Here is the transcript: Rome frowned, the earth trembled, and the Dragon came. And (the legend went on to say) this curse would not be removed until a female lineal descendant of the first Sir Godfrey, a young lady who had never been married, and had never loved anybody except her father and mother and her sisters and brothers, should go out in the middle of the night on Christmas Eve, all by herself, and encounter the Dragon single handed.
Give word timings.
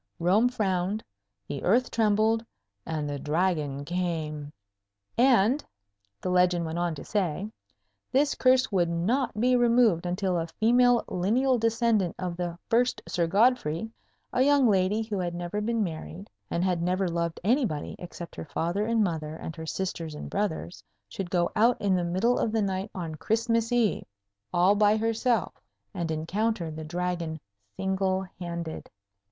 Rome 0.17 0.49
frowned, 0.49 1.03
the 1.47 1.61
earth 1.63 1.91
trembled, 1.91 2.43
and 2.87 3.07
the 3.07 3.19
Dragon 3.19 3.85
came. 3.85 4.51
And 5.15 5.63
(the 6.19 6.31
legend 6.31 6.65
went 6.65 6.79
on 6.79 6.95
to 6.95 7.03
say) 7.05 7.51
this 8.11 8.33
curse 8.33 8.71
would 8.71 8.89
not 8.89 9.39
be 9.39 9.55
removed 9.55 10.07
until 10.07 10.39
a 10.39 10.47
female 10.59 11.03
lineal 11.07 11.59
descendant 11.59 12.15
of 12.17 12.35
the 12.35 12.57
first 12.67 13.03
Sir 13.07 13.27
Godfrey, 13.27 13.91
a 14.33 14.41
young 14.41 14.67
lady 14.67 15.03
who 15.03 15.19
had 15.19 15.35
never 15.35 15.61
been 15.61 15.83
married, 15.83 16.31
and 16.49 16.63
had 16.63 16.81
never 16.81 17.07
loved 17.07 17.39
anybody 17.43 17.95
except 17.99 18.35
her 18.37 18.45
father 18.45 18.87
and 18.87 19.03
mother 19.03 19.35
and 19.35 19.55
her 19.55 19.67
sisters 19.67 20.15
and 20.15 20.31
brothers, 20.31 20.83
should 21.09 21.29
go 21.29 21.51
out 21.55 21.79
in 21.79 21.93
the 21.95 22.03
middle 22.03 22.39
of 22.39 22.51
the 22.51 22.63
night 22.63 22.89
on 22.95 23.13
Christmas 23.13 23.71
Eve, 23.71 24.05
all 24.51 24.73
by 24.73 24.97
herself, 24.97 25.53
and 25.93 26.09
encounter 26.09 26.71
the 26.71 26.83
Dragon 26.83 27.39
single 27.77 28.23
handed. 28.39 28.89